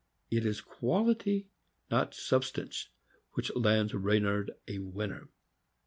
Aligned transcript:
It 0.31 0.47
is 0.47 0.61
quality, 0.61 1.47
not" 1.91 2.15
substance," 2.15 2.89
which 3.33 3.55
lands 3.55 3.93
Reynard 3.93 4.49
a 4.67 4.79
winner. 4.79 5.29